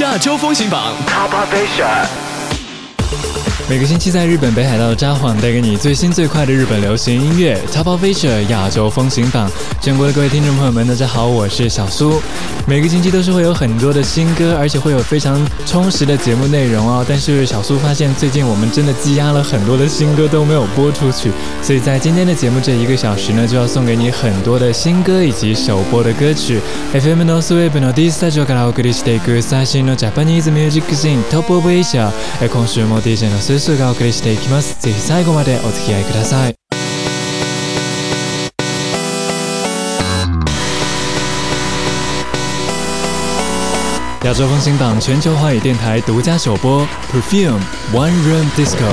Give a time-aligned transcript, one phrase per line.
[0.00, 0.94] 亚洲风行榜。
[3.70, 9.46] 每个星期在日本北海道的札幌，带给你最新最快的日本流行音乐 Top of Asia 亚洲风行榜。
[9.78, 12.18] 全国的各位听众朋友们，大家好，我是小苏。
[12.66, 17.04] 每个星期都是会有很多的新歌，而且会有非常充实的节目内容哦。
[17.06, 21.30] 但是小苏发现，最近我们真的积压了很多的新歌都没有播出去，
[21.62, 26.58] 所以在今天的节目这一个小时呢，就要送给你很多的新歌以及首播的歌曲。
[26.94, 32.10] FM No Sweep の D Studio からお送りしていく最新の Japanese Music Scene Top of Asia。
[32.40, 36.54] え今週も D Studio ルスがお送りしていきますぜひ最後までお付き合いください
[44.24, 47.60] 亚洲风全球华语电台独家首播 Perfume
[47.92, 48.84] One Room Disco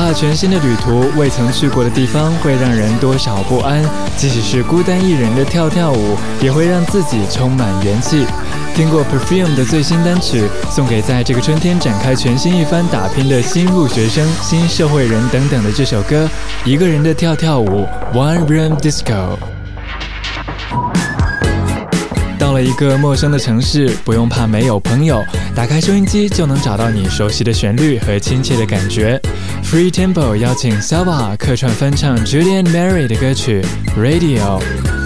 [0.00, 3.84] 怕全新的旅途、未曾去过的地方会让人多少不安。
[4.16, 8.24] 即使是孤单一人的跳跳舞，也会让自己充满元气。
[8.76, 16.28] 听过 Perfume 的最新单曲，送给在这个春天展开全新一番打拼的新入学生、新社会人等等的这首歌。
[16.64, 17.84] 一个人的跳跳舞
[18.14, 19.36] ，One Room Disco。
[22.60, 25.24] 一个陌生的城市，不用怕没有朋友。
[25.54, 29.18] 打开收音机，就能找到你熟悉的旋律和亲切的感觉。
[29.64, 33.62] Free Temple 邀请小宝客串翻唱 Julian Mary 的歌曲
[33.96, 34.96] Radio。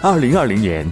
[0.00, 0.86] 二零二零年，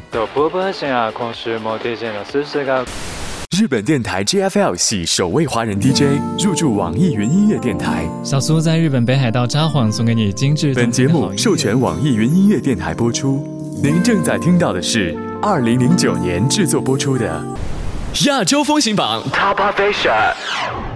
[3.52, 8.04] 日本电台 JFL 系首位华人 DJ 入驻网易云音乐电台。
[8.24, 10.74] 小苏在日本北海道札幌送给你精致。
[10.74, 13.46] 本节目授权网易云音乐电台播出。
[13.80, 17.40] 您正在听到的是二零零九年制作播出的
[18.26, 20.95] 亚洲风行榜 Top Asia。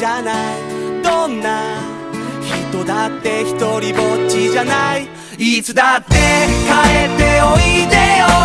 [0.00, 0.62] じゃない
[1.02, 1.62] どんな
[2.70, 3.80] 人だって一人ぼっ
[4.30, 5.06] ちじゃない
[5.38, 7.94] いつだって帰っておいで
[8.34, 8.39] よ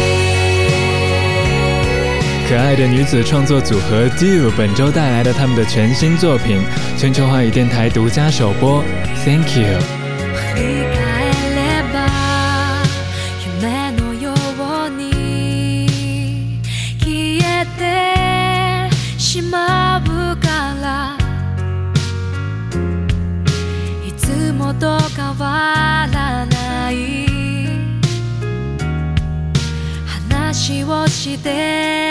[2.46, 6.60] 可爱的女子创作组合 d e 本周带来了她们的全新作品，
[6.98, 8.82] 全球华语电台独家首播。
[9.24, 10.03] Thank you.
[31.26, 32.03] して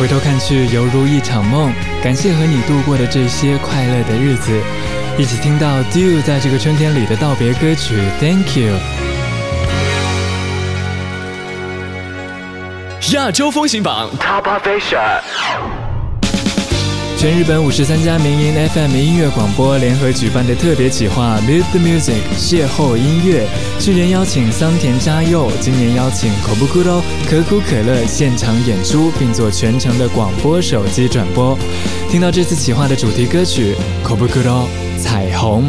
[0.00, 1.70] 回头看去，犹如一场梦。
[2.02, 4.58] 感谢和你度过的这些快乐的日子，
[5.18, 8.00] 一起听到 Do 在这个春天里的道别歌曲。
[8.18, 8.72] Thank you。
[13.12, 15.78] 亚洲风行榜 Top Asia。
[17.20, 23.46] 全日本五十三家民营 FM 音乐广播联合举办的特别企划《Muse the Music 邂逅音乐》，
[23.84, 31.58] 去年邀请桑田佳佑，今年邀请 o b 可 u 咕 o 可口可乐现场演出，并做全程的广播手机转播。
[32.08, 33.74] 听到这次企划的主题歌曲
[34.10, 34.66] 《o b 可 u 咕 o
[34.98, 35.64] 彩虹》。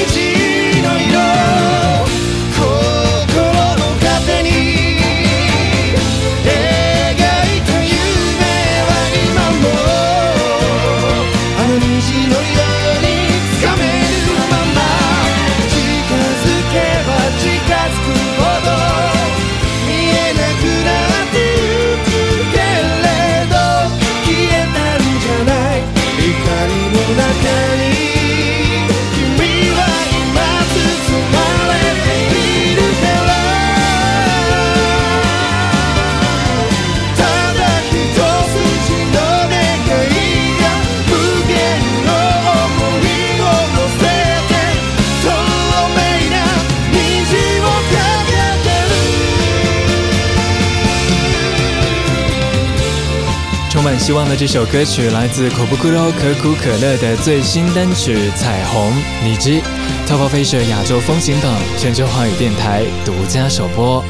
[54.06, 58.90] 希望的这首歌曲来自可不酷肉可苦可乐的最新单曲《彩虹》，
[59.24, 59.50] 你知？
[60.06, 64.00] 《逃跑飞车》亚洲风行榜，全球华语电台独家首播。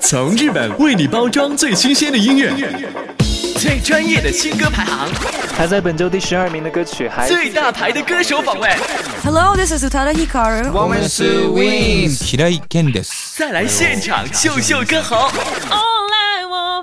[0.00, 2.52] 从日本为你包装最新鲜的音乐，
[3.58, 5.10] 最专业的新歌排行。
[5.58, 8.70] 排在本周第十二名的歌曲，还最大牌的歌手访问。
[9.24, 10.70] Hello，this is Tadahiko。
[10.72, 12.14] 我们是 Win。
[12.14, 13.02] t a d a h i k
[13.36, 15.16] 再来现场秀秀歌喉。
[15.16, 15.82] 哦。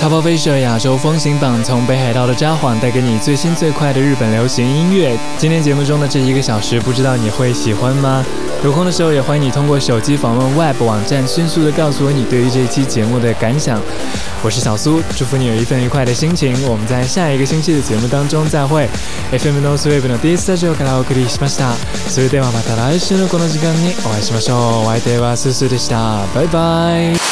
[0.00, 5.16] Top f i s h e 亚洲风行榜，从北海道的札幌带给你最新最快的日本流行音乐。
[5.38, 8.22] 今天节目中的这一个小时，不知道你会喜欢吗？
[8.62, 13.80] 有空的时候，也欢迎你通过手机访问 Web 网站，迅速的告诉我你对于这一期节目的感想。
[14.42, 16.54] 我是小苏，祝福你有一份愉快的心情。
[16.68, 18.86] 我们在下一个星期的节目当中再会。
[19.32, 21.72] FM No Sweep の第四週からお送りしました。
[22.10, 24.84] それではまた来週のこの時間にお会いしましょう。
[24.84, 26.26] お相手はススでした。
[26.34, 26.60] バイバ
[27.16, 27.25] イ。